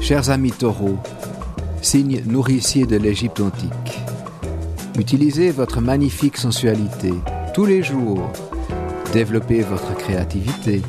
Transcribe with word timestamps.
Chers 0.00 0.30
amis 0.30 0.52
taureaux, 0.52 0.98
signe 1.82 2.22
nourricier 2.26 2.86
de 2.86 2.96
l'Égypte 2.96 3.40
antique, 3.40 3.98
utilisez 4.96 5.50
votre 5.50 5.80
magnifique 5.80 6.36
sensualité 6.36 7.12
tous 7.52 7.66
les 7.66 7.82
jours, 7.82 8.30
développez 9.12 9.62
votre 9.62 9.96
créativité, 9.96 10.80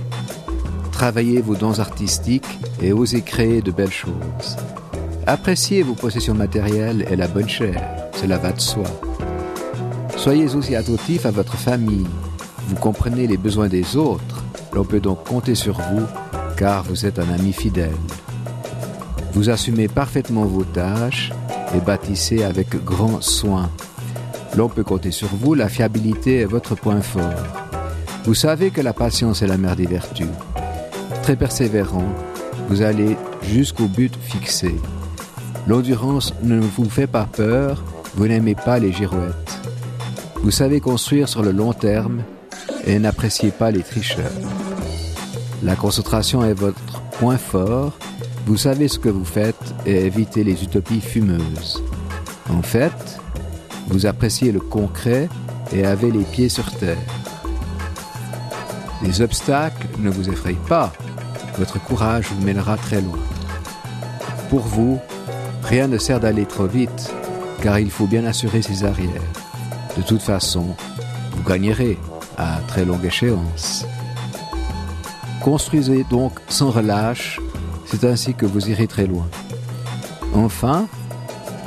travaillez 0.91 1.41
vos 1.41 1.55
dons 1.55 1.79
artistiques 1.79 2.59
et 2.79 2.93
osez 2.93 3.21
créer 3.21 3.61
de 3.61 3.71
belles 3.71 3.91
choses. 3.91 4.55
Appréciez 5.25 5.81
vos 5.81 5.95
possessions 5.95 6.35
matérielles 6.35 7.07
et 7.09 7.15
la 7.15 7.27
bonne 7.27 7.49
chair, 7.49 7.81
cela 8.21 8.38
va 8.38 8.51
de 8.51 8.61
soi. 8.61 8.85
Soyez 10.15 10.54
aussi 10.54 10.75
attentifs 10.75 11.26
à 11.26 11.31
votre 11.31 11.55
famille, 11.55 12.07
vous 12.67 12.76
comprenez 12.76 13.26
les 13.26 13.38
besoins 13.38 13.67
des 13.67 13.98
autres, 13.98 14.43
l'on 14.73 14.85
peut 14.85 14.99
donc 14.99 15.23
compter 15.23 15.55
sur 15.55 15.77
vous 15.79 16.05
car 16.55 16.84
vous 16.84 17.05
êtes 17.05 17.20
un 17.20 17.29
ami 17.34 17.54
fidèle. 17.54 17.91
Vous 19.38 19.52
assumez 19.52 19.88
parfaitement 19.88 20.46
vos 20.46 20.64
tâches 20.64 21.32
et 21.76 21.80
bâtissez 21.80 22.44
avec 22.44 22.84
grand 22.84 23.22
soin. 23.22 23.70
L'on 24.55 24.68
peut 24.68 24.84
compter 24.84 25.12
sur 25.12 25.27
vous, 25.27 25.54
la 25.54 25.70
fiabilité 25.70 26.40
est 26.40 26.46
votre 26.46 26.73
point 26.73 27.02
fort. 27.02 27.44
Vous 28.26 28.34
savez 28.34 28.72
que 28.72 28.82
la 28.82 28.94
patience 28.94 29.44
est 29.44 29.48
la 29.48 29.58
mère 29.58 29.76
des 29.76 29.86
vertus. 29.86 30.26
Très 31.22 31.36
persévérant, 31.36 32.08
vous 32.68 32.82
allez 32.82 33.16
jusqu'au 33.44 33.86
but 33.86 34.18
fixé. 34.20 34.73
L'endurance 35.68 36.34
ne 36.41 36.60
vous 36.60 36.90
fait 36.90 37.05
pas 37.05 37.26
peur, 37.32 37.84
vous 38.16 38.27
n'aimez 38.27 38.55
pas 38.55 38.80
les 38.80 38.91
girouettes. 38.91 39.60
Vous 40.41 40.49
savez 40.49 40.80
construire 40.80 41.30
sur 41.30 41.44
le 41.44 41.52
long 41.52 41.74
terme 41.74 42.24
et 42.88 42.98
n'appréciez 42.98 43.51
pas 43.51 43.70
les 43.70 43.84
tricheurs. 43.84 44.32
La 45.62 45.76
concentration 45.76 46.44
est 46.44 46.55
votre 46.55 47.04
point 47.20 47.38
fort, 47.38 47.94
vous 48.48 48.55
savez 48.55 48.87
ce 48.87 48.98
que 48.98 49.09
vous 49.09 49.26
faites 49.26 49.76
et 49.85 50.05
évitez 50.05 50.45
les 50.45 50.63
utopies 50.63 51.01
fumeuses. 51.01 51.84
En 52.49 52.62
fait, 52.62 53.20
vous 53.87 54.05
appréciez 54.05 54.54
le 54.54 54.62
concret 54.62 55.27
et 55.73 55.85
avez 55.85 56.12
les 56.12 56.23
pieds 56.23 56.48
sur 56.48 56.71
terre. 56.71 56.98
Les 59.04 59.21
obstacles 59.21 59.87
ne 59.99 60.09
vous 60.09 60.29
effrayent 60.29 60.55
pas, 60.70 60.93
votre 61.57 61.77
courage 61.84 62.27
vous 62.31 62.41
mènera 62.45 62.77
très 62.77 63.01
loin. 63.01 63.20
Pour 64.50 64.61
vous, 64.61 64.97
rien 65.63 65.89
ne 65.89 65.97
sert 65.97 66.22
d'aller 66.22 66.45
trop 66.45 66.67
vite, 66.67 67.13
car 67.61 67.79
il 67.79 67.91
faut 67.91 68.07
bien 68.07 68.25
assurer 68.25 68.61
ses 68.61 68.85
arrières. 68.85 69.22
De 69.97 70.03
toute 70.03 70.22
façon, 70.22 70.73
vous 71.34 71.44
gagnerez 71.44 71.97
à 72.38 72.59
très 72.66 72.85
longue 72.85 73.03
échéance. 73.03 73.85
Construisez 75.44 76.06
donc 76.09 76.39
sans 76.47 76.72
relâche, 76.72 77.41
c'est 77.88 78.03
ainsi 78.03 78.34
que 78.34 78.46
vous 78.46 78.69
irez 78.69 78.88
très 78.88 79.07
loin. 79.07 79.28
Enfin, 80.34 80.88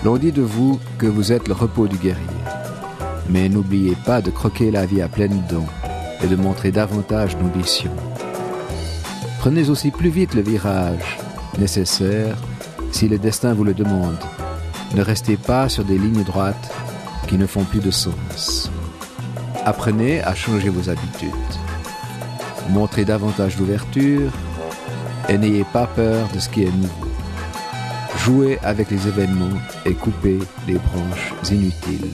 l'on 0.05 0.17
dit 0.17 0.33
de 0.33 0.43
vous 0.43 0.79
que 0.99 1.07
vous 1.07 1.33
êtes 1.33 1.49
le 1.49 1.55
repos 1.55 1.89
du 1.89 1.97
guerrier. 1.97 2.25
Mais 3.29 3.49
n'oubliez 3.49 3.97
pas 4.05 4.21
de 4.21 4.31
croquer 4.31 4.71
la 4.71 4.87
vie 4.87 5.03
à 5.03 5.09
pleines 5.09 5.43
dents 5.49 5.67
et 6.23 6.27
de 6.27 6.37
montrer 6.37 6.71
davantage 6.71 7.37
d'ambition. 7.39 7.91
Prenez 9.39 9.71
aussi 9.71 9.91
plus 9.91 10.11
vite 10.11 10.35
le 10.35 10.43
virage 10.43 11.19
nécessaire 11.59 12.37
si 12.93 13.09
le 13.09 13.19
destin 13.19 13.55
vous 13.55 13.65
le 13.65 13.75
demande. 13.75 14.19
Ne 14.95 15.03
restez 15.03 15.37
pas 15.37 15.69
sur 15.69 15.85
des 15.85 15.97
lignes 15.97 16.25
droites 16.25 16.71
qui 17.29 17.39
ne 17.39 17.47
font 17.47 17.65
plus 17.65 17.81
de 17.81 17.91
sens. 17.91 18.71
Apprenez 19.65 20.23
à 20.23 20.35
changer 20.35 20.69
vos 20.69 20.91
habitudes. 20.91 21.31
Montrez 22.71 23.05
davantage 23.05 23.57
d'ouverture 23.57 24.31
et 25.29 25.39
n'ayez 25.39 25.65
pas 25.65 25.87
peur 25.87 26.29
de 26.35 26.39
ce 26.39 26.49
qui 26.49 26.65
est 26.65 26.73
nouveau. 26.73 27.09
Jouez 28.19 28.59
avec 28.63 28.91
les 28.91 29.09
événements 29.09 29.59
et 29.87 29.95
coupez 29.95 30.39
les 30.67 30.75
branches 30.75 31.35
inutiles, 31.51 32.11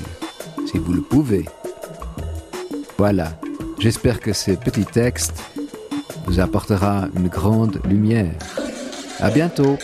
si 0.71 0.79
vous 0.79 0.93
le 0.93 1.03
pouvez. 1.03 1.45
Voilà, 2.99 3.33
j'espère 3.79 4.21
que 4.21 4.33
ce 4.33 4.53
petit 4.53 4.85
texte 4.85 5.43
vous 6.27 6.41
apportera 6.41 7.09
une 7.17 7.29
grande 7.29 7.81
lumière. 7.85 8.35
À 9.21 9.31
bientôt. 9.31 9.79